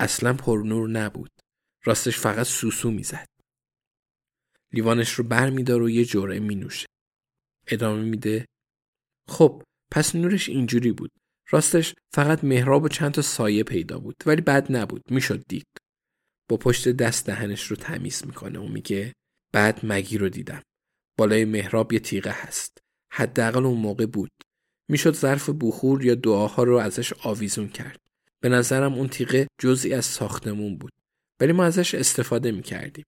اصلا 0.00 0.34
پر 0.34 0.62
نور 0.66 0.88
نبود. 0.88 1.30
راستش 1.84 2.18
فقط 2.18 2.46
سوسو 2.46 2.90
می‌زد. 2.90 3.26
لیوانش 4.72 5.12
رو 5.12 5.24
بر 5.24 5.50
میدار 5.50 5.82
و 5.82 5.90
یه 5.90 6.04
جوره 6.04 6.40
می 6.40 6.54
نوشه. 6.54 6.86
ادامه 7.66 8.02
میده. 8.02 8.46
خب 9.28 9.62
پس 9.92 10.14
نورش 10.14 10.48
اینجوری 10.48 10.92
بود. 10.92 11.10
راستش 11.50 11.94
فقط 12.14 12.44
محراب 12.44 12.82
و 12.82 12.88
چند 12.88 13.12
تا 13.12 13.22
سایه 13.22 13.64
پیدا 13.64 13.98
بود 13.98 14.16
ولی 14.26 14.40
بد 14.40 14.76
نبود 14.76 15.02
می‌شد 15.10 15.44
دید. 15.48 15.66
با 16.48 16.56
پشت 16.56 16.88
دست 16.88 17.26
دهنش 17.26 17.66
رو 17.66 17.76
تمیز 17.76 18.26
می‌کنه 18.26 18.58
و 18.58 18.68
میگه 18.68 19.12
بعد 19.52 19.80
مگی 19.82 20.18
رو 20.18 20.28
دیدم. 20.28 20.62
بالای 21.18 21.44
محراب 21.44 21.92
یه 21.92 21.98
تیغه 21.98 22.30
هست. 22.30 22.78
حداقل 23.12 23.66
اون 23.66 23.78
موقع 23.78 24.06
بود. 24.06 24.30
می‌شد 24.90 25.14
ظرف 25.14 25.50
بخور 25.60 26.04
یا 26.04 26.14
دعاها 26.14 26.62
رو 26.62 26.76
ازش 26.76 27.12
آویزون 27.12 27.68
کرد. 27.68 27.98
به 28.42 28.48
نظرم 28.48 28.94
اون 28.94 29.08
تیغه 29.08 29.46
جزئی 29.60 29.94
از 29.94 30.04
ساختمون 30.04 30.78
بود. 30.78 30.92
ولی 31.40 31.52
ما 31.52 31.64
ازش 31.64 31.94
استفاده 31.94 32.52
می‌کردیم. 32.52 33.04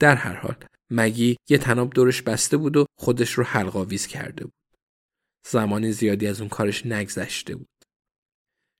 در 0.00 0.14
هر 0.14 0.34
حال 0.34 0.56
مگی 0.90 1.36
یه 1.50 1.58
تناب 1.58 1.92
دورش 1.92 2.22
بسته 2.22 2.56
بود 2.56 2.76
و 2.76 2.86
خودش 2.98 3.32
رو 3.32 3.44
حلقاویز 3.44 4.06
کرده 4.06 4.44
بود. 4.44 4.54
زمان 5.46 5.90
زیادی 5.90 6.26
از 6.26 6.40
اون 6.40 6.48
کارش 6.48 6.86
نگذشته 6.86 7.56
بود. 7.56 7.68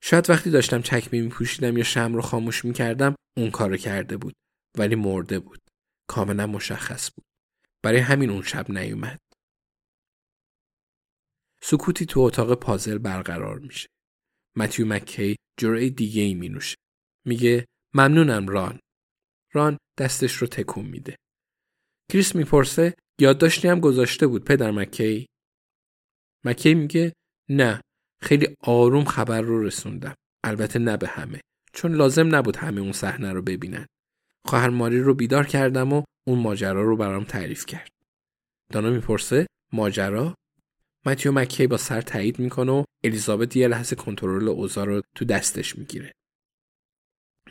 شاید 0.07 0.31
وقتی 0.31 0.51
داشتم 0.51 0.83
چکمه 0.83 1.21
می 1.23 1.29
پوشیدم 1.29 1.77
یا 1.77 1.85
شم 1.85 2.15
رو 2.15 2.23
خاموش 2.23 2.65
می 2.65 2.73
کردم 2.73 3.15
اون 3.37 3.51
کارو 3.51 3.77
کرده 3.77 4.17
بود 4.17 4.35
ولی 4.79 4.95
مرده 4.95 5.39
بود. 5.39 5.61
کاملا 6.09 6.47
مشخص 6.47 7.11
بود. 7.15 7.25
برای 7.83 7.99
همین 7.99 8.31
اون 8.31 8.43
شب 8.43 8.71
نیومد. 8.71 9.19
سکوتی 11.63 12.07
تو 12.07 12.21
اتاق 12.21 12.55
پازل 12.55 12.99
برقرار 12.99 13.59
میشه. 13.59 13.89
متیو 14.57 14.87
مکی 14.87 15.37
جرعه 15.61 15.89
دیگه 15.89 16.23
ای 16.23 16.35
می 16.35 16.49
نوشه. 16.49 16.77
میگه 17.27 17.67
ممنونم 17.95 18.49
ران. 18.49 18.81
ران 19.53 19.79
دستش 19.99 20.35
رو 20.35 20.47
تکون 20.47 20.87
میده. 20.87 21.17
کریس 22.13 22.35
می‌پرسه 22.35 22.95
یادداشتی 23.21 23.69
هم 23.69 23.81
گذاشته 23.81 24.27
بود 24.27 24.45
پدر 24.45 24.71
مکی؟ 24.71 25.27
مکی 26.45 26.75
میگه 26.75 27.13
نه 27.51 27.81
خیلی 28.23 28.57
آروم 28.61 29.05
خبر 29.05 29.41
رو 29.41 29.63
رسوندم. 29.63 30.15
البته 30.45 30.79
نه 30.79 30.97
به 30.97 31.09
همه 31.09 31.41
چون 31.73 31.95
لازم 31.95 32.35
نبود 32.35 32.57
همه 32.57 32.81
اون 32.81 32.93
صحنه 32.93 33.33
رو 33.33 33.43
ببینن. 33.43 33.87
خواهر 34.47 34.69
ماری 34.69 35.01
رو 35.01 35.15
بیدار 35.15 35.47
کردم 35.47 35.93
و 35.93 36.03
اون 36.27 36.39
ماجرا 36.39 36.83
رو 36.83 36.97
برام 36.97 37.25
تعریف 37.25 37.67
کرد. 37.67 37.91
دانا 38.73 38.91
می‌پرسه 38.91 39.47
ماجرا 39.73 40.35
متیو 41.07 41.33
مکی 41.33 41.67
با 41.67 41.77
سر 41.77 42.01
تایید 42.01 42.39
می‌کنه 42.39 42.73
و 42.73 42.85
الیزابت 43.05 43.57
یه 43.57 43.69
لحظه 43.69 43.97
کنترل 43.97 44.49
اوضاع 44.49 44.85
رو 44.85 45.03
تو 45.17 45.25
دستش 45.25 45.79
می‌گیره. 45.79 46.13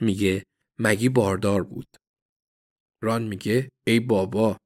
میگه 0.02 0.44
مگی 0.80 1.10
باردار 1.10 1.64
بود. 1.64 1.88
ران 3.04 3.24
میگه 3.24 3.70
ای 3.88 4.00
بابا 4.00 4.58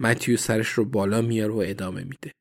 متیو 0.00 0.36
سرش 0.36 0.68
رو 0.68 0.84
بالا 0.84 1.22
میاره 1.22 1.52
و 1.52 1.64
ادامه 1.66 2.04
میده. 2.04 2.32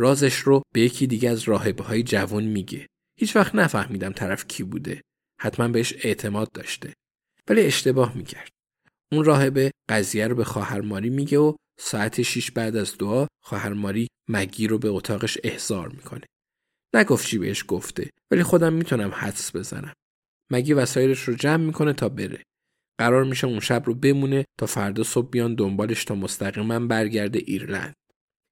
رازش 0.00 0.34
رو 0.38 0.62
به 0.74 0.80
یکی 0.80 1.06
دیگه 1.06 1.30
از 1.30 1.42
راهبه 1.42 1.84
های 1.84 2.02
جوان 2.02 2.44
میگه. 2.44 2.86
هیچ 3.18 3.36
وقت 3.36 3.54
نفهمیدم 3.54 4.12
طرف 4.12 4.46
کی 4.46 4.62
بوده. 4.62 5.00
حتما 5.40 5.68
بهش 5.68 5.94
اعتماد 6.02 6.52
داشته. 6.52 6.92
ولی 7.48 7.60
اشتباه 7.60 8.16
می‌کرد. 8.16 8.48
اون 9.12 9.24
راهبه 9.24 9.70
قضیه 9.88 10.26
رو 10.26 10.34
به 10.34 10.44
خواهر 10.44 10.80
ماری 10.80 11.10
میگه 11.10 11.38
و 11.38 11.54
ساعت 11.80 12.22
6 12.22 12.50
بعد 12.50 12.76
از 12.76 12.98
دعا 12.98 13.26
خواهر 13.42 13.72
ماری 13.72 14.08
مگی 14.28 14.66
رو 14.66 14.78
به 14.78 14.88
اتاقش 14.88 15.38
احضار 15.44 15.88
می‌کنه. 15.88 16.26
نگفت 16.94 17.26
چی 17.26 17.38
بهش 17.38 17.64
گفته 17.68 18.10
ولی 18.30 18.42
خودم 18.42 18.72
می‌تونم 18.72 19.10
حدس 19.14 19.56
بزنم. 19.56 19.94
مگی 20.52 20.72
وسایلش 20.72 21.20
رو 21.20 21.34
جمع 21.34 21.64
می‌کنه 21.64 21.92
تا 21.92 22.08
بره. 22.08 22.42
قرار 22.98 23.24
میشه 23.24 23.46
اون 23.46 23.60
شب 23.60 23.82
رو 23.86 23.94
بمونه 23.94 24.44
تا 24.58 24.66
فردا 24.66 25.02
صبح 25.02 25.30
بیان 25.30 25.54
دنبالش 25.54 26.04
تا 26.04 26.14
مستقیما 26.14 26.80
برگرده 26.80 27.38
ایرلند. 27.38 27.94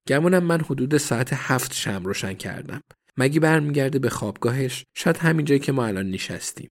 گمونم 0.09 0.45
من 0.45 0.61
حدود 0.61 0.97
ساعت 0.97 1.31
هفت 1.33 1.73
شم 1.75 2.05
روشن 2.05 2.35
کردم. 2.35 2.83
مگی 3.17 3.39
برمیگرده 3.39 3.99
به 3.99 4.11
خوابگاهش 4.11 4.85
شاید 4.97 5.17
همین 5.17 5.47
جایی 5.47 5.61
که 5.61 5.73
ما 5.73 5.87
الان 5.87 6.11
نشستیم. 6.11 6.69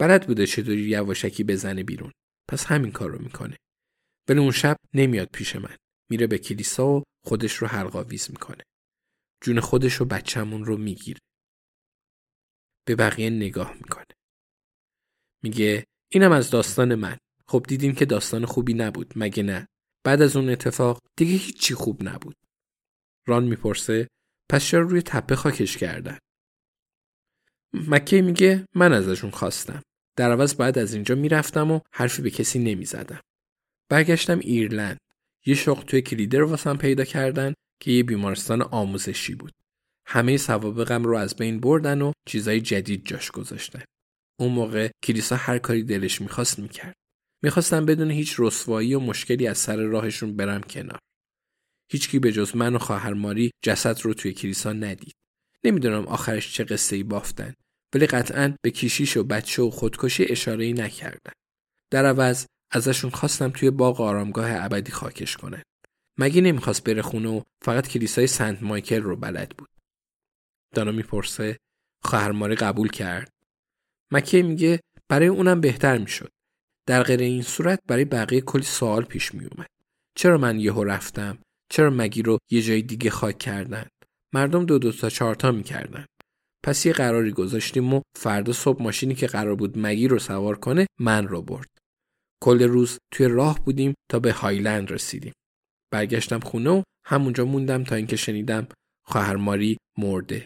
بلد 0.00 0.26
بوده 0.26 0.46
چطوری 0.46 0.82
یواشکی 0.82 1.44
بزنه 1.44 1.82
بیرون. 1.82 2.12
پس 2.48 2.66
همین 2.66 2.92
کار 2.92 3.10
رو 3.10 3.22
می‌کنه. 3.22 3.56
ولی 4.28 4.38
اون 4.38 4.50
شب 4.50 4.76
نمیاد 4.94 5.28
پیش 5.32 5.56
من. 5.56 5.76
میره 6.10 6.26
به 6.26 6.38
کلیسا 6.38 6.88
و 6.88 7.02
خودش 7.26 7.54
رو 7.54 7.66
حلقاویز 7.66 8.30
می‌کنه. 8.30 8.62
جون 9.44 9.60
خودش 9.60 10.00
و 10.00 10.04
بچهمون 10.04 10.64
رو 10.64 10.76
می‌گیره. 10.76 11.20
به 12.86 12.96
بقیه 12.96 13.30
نگاه 13.30 13.74
می‌کنه. 13.74 14.14
میگه 15.42 15.84
اینم 16.12 16.32
از 16.32 16.50
داستان 16.50 16.94
من. 16.94 17.16
خب 17.46 17.64
دیدیم 17.68 17.94
که 17.94 18.04
داستان 18.04 18.46
خوبی 18.46 18.74
نبود 18.74 19.12
مگه 19.16 19.42
نه؟ 19.42 19.66
بعد 20.04 20.22
از 20.22 20.36
اون 20.36 20.48
اتفاق 20.48 21.00
دیگه 21.16 21.36
هیچی 21.36 21.74
خوب 21.74 22.08
نبود. 22.08 22.36
ران 23.26 23.44
می‌پرسه 23.44 24.08
پس 24.48 24.64
چرا 24.64 24.80
روی 24.80 25.02
تپه 25.02 25.36
خاکش 25.36 25.76
کردن؟ 25.76 26.18
مکی 27.72 28.22
میگه 28.22 28.66
من 28.74 28.92
ازشون 28.92 29.30
خواستم. 29.30 29.82
در 30.16 30.32
عوض 30.32 30.54
بعد 30.54 30.78
از 30.78 30.94
اینجا 30.94 31.14
می‌رفتم 31.14 31.70
و 31.70 31.80
حرفی 31.92 32.22
به 32.22 32.30
کسی 32.30 32.58
نمی‌زدم. 32.58 33.20
برگشتم 33.88 34.38
ایرلند. 34.38 34.98
یه 35.46 35.54
شغل 35.54 35.82
توی 35.82 36.02
کلیدر 36.02 36.42
واسم 36.42 36.76
پیدا 36.76 37.04
کردن 37.04 37.54
که 37.80 37.90
یه 37.90 38.02
بیمارستان 38.02 38.62
آموزشی 38.62 39.34
بود. 39.34 39.52
همه 40.06 40.36
سوابقم 40.36 41.04
رو 41.04 41.16
از 41.16 41.36
بین 41.36 41.60
بردن 41.60 42.02
و 42.02 42.12
چیزای 42.28 42.60
جدید 42.60 43.06
جاش 43.06 43.30
گذاشتن. 43.30 43.82
اون 44.40 44.52
موقع 44.52 44.90
کلیسا 45.04 45.36
هر 45.36 45.58
کاری 45.58 45.82
دلش 45.82 46.20
می‌خواست 46.20 46.58
می‌کرد. 46.58 46.94
می‌خواستم 47.42 47.86
بدون 47.86 48.10
هیچ 48.10 48.34
رسوایی 48.38 48.94
و 48.94 49.00
مشکلی 49.00 49.46
از 49.46 49.58
سر 49.58 49.76
راهشون 49.76 50.36
برم 50.36 50.60
کنار. 50.60 50.98
هیچکی 51.92 52.18
به 52.18 52.32
جز 52.32 52.56
من 52.56 52.74
و 52.74 52.78
خواهر 52.78 53.12
ماری 53.12 53.50
جسد 53.62 54.00
رو 54.02 54.14
توی 54.14 54.32
کلیسا 54.32 54.72
ندید. 54.72 55.14
نمی‌دونم 55.64 56.06
آخرش 56.06 56.54
چه 56.54 56.64
قصه 56.64 56.96
ای 56.96 57.02
بافتن 57.02 57.54
ولی 57.94 58.06
قطعا 58.06 58.56
به 58.62 58.70
کیشیش 58.70 59.16
و 59.16 59.24
بچه 59.24 59.62
و 59.62 59.70
خودکشی 59.70 60.24
اشاره 60.28 60.64
ای 60.64 60.72
نکردن. 60.72 61.32
در 61.90 62.06
عوض 62.06 62.46
ازشون 62.70 63.10
خواستم 63.10 63.50
توی 63.50 63.70
باغ 63.70 64.00
آرامگاه 64.00 64.64
ابدی 64.64 64.92
خاکش 64.92 65.36
کنن. 65.36 65.62
مگه 66.18 66.40
نمی‌خواست 66.40 66.84
بره 66.84 67.02
خونه 67.02 67.28
و 67.28 67.42
فقط 67.62 67.88
کلیسای 67.88 68.26
سنت 68.26 68.62
مایکل 68.62 69.02
رو 69.02 69.16
بلد 69.16 69.54
بود. 69.58 69.68
دانا 70.74 70.92
می‌پرسه 70.92 71.58
خواهر 72.02 72.32
ماری 72.32 72.54
قبول 72.54 72.88
کرد. 72.88 73.30
مکه 74.12 74.42
میگه 74.42 74.80
برای 75.08 75.28
اونم 75.28 75.60
بهتر 75.60 75.98
می‌شد. 75.98 76.30
در 76.86 77.02
غیر 77.02 77.20
این 77.20 77.42
صورت 77.42 77.80
برای 77.86 78.04
بقیه 78.04 78.40
کلی 78.40 78.62
سوال 78.62 79.04
پیش 79.04 79.34
میومد. 79.34 79.70
چرا 80.14 80.38
من 80.38 80.60
یهو 80.60 80.84
رفتم؟ 80.84 81.38
چرا 81.72 81.90
مگی 81.90 82.22
رو 82.22 82.38
یه 82.50 82.62
جای 82.62 82.82
دیگه 82.82 83.10
خاک 83.10 83.38
کردن؟ 83.38 83.86
مردم 84.34 84.64
دو 84.64 84.78
دو 84.78 84.92
تا 84.92 85.10
چهارتا 85.10 85.52
می‌کردن. 85.52 86.06
پس 86.64 86.86
یه 86.86 86.92
قراری 86.92 87.32
گذاشتیم 87.32 87.94
و 87.94 88.00
فردا 88.16 88.52
صبح 88.52 88.82
ماشینی 88.82 89.14
که 89.14 89.26
قرار 89.26 89.54
بود 89.54 89.78
مگی 89.78 90.08
رو 90.08 90.18
سوار 90.18 90.58
کنه 90.58 90.86
من 91.00 91.28
رو 91.28 91.42
برد. 91.42 91.68
کل 92.42 92.62
روز 92.62 92.98
توی 93.12 93.28
راه 93.28 93.64
بودیم 93.64 93.94
تا 94.10 94.18
به 94.18 94.32
هایلند 94.32 94.90
رسیدیم. 94.90 95.32
برگشتم 95.92 96.40
خونه 96.40 96.70
و 96.70 96.82
همونجا 97.06 97.44
موندم 97.44 97.84
تا 97.84 97.94
اینکه 97.94 98.16
شنیدم 98.16 98.66
خواهر 99.06 99.36
ماری 99.36 99.76
مرده. 99.98 100.44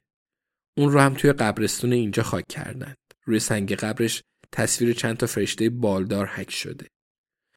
اون 0.76 0.92
رو 0.92 1.00
هم 1.00 1.14
توی 1.14 1.33
قبرستون 1.33 1.92
اینجا 1.92 2.23
خاک 2.23 2.45
کردند. 2.49 2.97
روی 3.25 3.38
سنگ 3.40 3.75
قبرش 3.75 4.23
تصویر 4.52 4.92
چند 4.92 5.16
تا 5.16 5.26
فرشته 5.26 5.71
بالدار 5.71 6.26
حک 6.26 6.50
شده. 6.50 6.87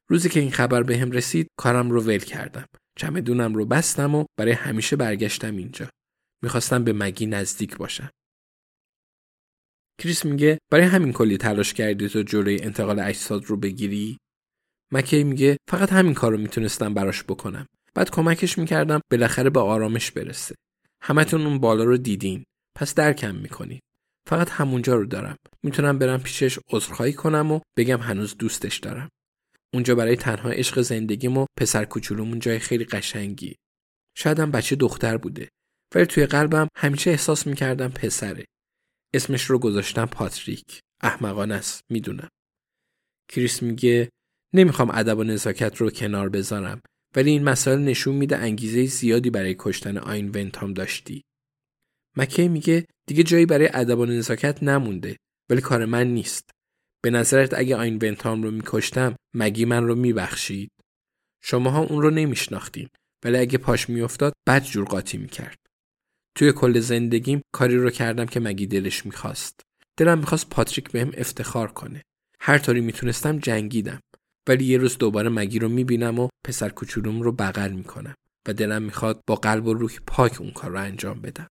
روزی 0.08 0.28
که 0.28 0.40
این 0.40 0.50
خبر 0.50 0.82
به 0.82 0.98
هم 0.98 1.10
رسید 1.10 1.46
کارم 1.58 1.90
رو 1.90 2.00
ول 2.02 2.18
کردم. 2.18 2.66
چمدونم 3.00 3.54
رو 3.54 3.66
بستم 3.66 4.14
و 4.14 4.24
برای 4.38 4.52
همیشه 4.52 4.96
برگشتم 4.96 5.56
اینجا. 5.56 5.90
می‌خواستم 6.42 6.84
به 6.84 6.92
مگی 6.92 7.26
نزدیک 7.26 7.76
باشم. 7.76 8.10
کریس 10.00 10.24
میگه 10.24 10.58
برای 10.72 10.86
همین 10.86 11.12
کلی 11.12 11.36
تلاش 11.36 11.74
کردی 11.74 12.08
تو 12.08 12.22
جلوی 12.22 12.58
انتقال 12.62 13.00
اجساد 13.00 13.44
رو 13.44 13.56
بگیری؟ 13.56 14.18
مکی 14.92 15.24
میگه 15.24 15.56
فقط 15.70 15.92
همین 15.92 16.14
کار 16.14 16.32
رو 16.32 16.38
می‌تونستم 16.38 16.94
براش 16.94 17.24
بکنم. 17.24 17.66
بعد 17.94 18.10
کمکش 18.10 18.58
می‌کردم 18.58 19.00
بالاخره 19.10 19.50
به 19.50 19.60
آرامش 19.60 20.10
برسه. 20.10 20.54
همتون 21.02 21.46
اون 21.46 21.58
بالا 21.58 21.84
رو 21.84 21.96
دیدین. 21.96 22.44
پس 22.76 22.94
درکم 22.94 23.34
می‌کنید. 23.34 23.82
فقط 24.28 24.50
همونجا 24.50 24.94
رو 24.94 25.06
دارم. 25.06 25.36
می‌تونم 25.62 25.98
برم 25.98 26.22
پیشش 26.22 26.58
عذرخواهی 26.70 27.12
کنم 27.12 27.52
و 27.52 27.60
بگم 27.76 27.98
هنوز 27.98 28.36
دوستش 28.36 28.78
دارم. 28.78 29.08
اونجا 29.74 29.94
برای 29.94 30.16
تنها 30.16 30.50
عشق 30.50 30.80
زندگیم 30.80 31.38
و 31.38 31.46
پسر 31.58 31.84
کوچولومون 31.84 32.38
جای 32.38 32.58
خیلی 32.58 32.84
قشنگی. 32.84 33.56
شایدم 34.16 34.50
بچه 34.50 34.76
دختر 34.76 35.16
بوده. 35.16 35.48
ولی 35.94 36.06
توی 36.06 36.26
قلبم 36.26 36.68
همیشه 36.76 37.10
احساس 37.10 37.46
می‌کردم 37.46 37.88
پسره. 37.88 38.44
اسمش 39.14 39.44
رو 39.44 39.58
گذاشتم 39.58 40.06
پاتریک. 40.06 40.80
احمقانه 41.02 41.54
است. 41.54 41.80
می‌دونم. 41.90 42.28
کریس 43.28 43.62
میگه 43.62 44.10
نمی‌خوام 44.54 44.90
ادب 44.90 45.18
و 45.18 45.24
نزاکت 45.24 45.76
رو 45.76 45.90
کنار 45.90 46.28
بذارم 46.28 46.80
ولی 47.16 47.30
این 47.30 47.44
مسائل 47.44 47.78
نشون 47.78 48.14
میده 48.14 48.36
انگیزه 48.36 48.86
زیادی 48.86 49.30
برای 49.30 49.56
کشتن 49.58 49.96
آین 49.98 50.28
ونتام 50.28 50.74
داشتی. 50.74 51.22
مکی 52.16 52.48
میگه 52.48 52.86
دیگه 53.06 53.22
جایی 53.22 53.46
برای 53.46 53.70
ادب 53.72 53.98
و 53.98 54.06
نزاکت 54.06 54.62
نمونده 54.62 55.16
ولی 55.50 55.60
کار 55.60 55.84
من 55.84 56.06
نیست. 56.06 56.50
به 57.04 57.10
نظرت 57.10 57.54
اگه 57.54 57.76
آین 57.76 57.98
ونتام 58.02 58.42
رو 58.42 58.50
میکشتم 58.50 59.16
مگی 59.34 59.64
من 59.64 59.84
رو 59.84 59.94
میبخشید؟ 59.94 60.70
شماها 61.42 61.80
اون 61.80 62.02
رو 62.02 62.10
نمیشناختین 62.10 62.88
ولی 63.24 63.38
اگه 63.38 63.58
پاش 63.58 63.88
میافتاد 63.88 64.32
بد 64.48 64.64
جور 64.64 64.84
قاطی 64.84 65.18
می‌کرد. 65.18 65.58
توی 66.34 66.52
کل 66.52 66.80
زندگیم 66.80 67.42
کاری 67.54 67.76
رو 67.76 67.90
کردم 67.90 68.26
که 68.26 68.40
مگی 68.40 68.66
دلش 68.66 69.06
می‌خواست. 69.06 69.60
دلم 69.98 70.18
می‌خواست 70.18 70.50
پاتریک 70.50 70.90
بهم 70.92 71.10
افتخار 71.14 71.72
کنه. 71.72 72.02
هر 72.40 72.58
طوری 72.58 72.80
می‌تونستم 72.80 73.38
جنگیدم. 73.38 74.00
ولی 74.48 74.64
یه 74.64 74.78
روز 74.78 74.98
دوباره 74.98 75.28
مگی 75.28 75.58
رو 75.58 75.68
می‌بینم 75.68 76.18
و 76.18 76.28
پسر 76.46 76.68
کوچولوم 76.68 77.22
رو 77.22 77.32
بغل 77.32 77.72
می‌کنم 77.72 78.14
و 78.48 78.52
دلم 78.52 78.82
می‌خواد 78.82 79.20
با 79.26 79.36
قلب 79.36 79.66
و 79.66 79.74
روح 79.74 79.92
پاک 80.06 80.40
اون 80.40 80.50
کار 80.50 80.70
رو 80.70 80.78
انجام 80.78 81.20
بدم. 81.20 81.48